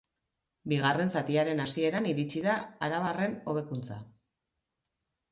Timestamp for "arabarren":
2.87-3.35